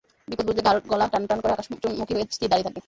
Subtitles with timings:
[0.27, 2.79] বিপদ বুঝলে ঘাড়-গলা টান টান করে আকাশমুখী হয়ে স্থির দাঁড়িয়ে থাকবে।